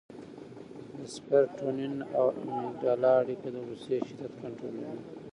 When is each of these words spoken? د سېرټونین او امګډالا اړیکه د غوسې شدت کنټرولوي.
د 0.95 0.97
سېرټونین 1.15 1.95
او 2.17 2.25
امګډالا 2.55 3.11
اړیکه 3.21 3.47
د 3.51 3.57
غوسې 3.67 3.97
شدت 4.07 4.33
کنټرولوي. 4.41 4.93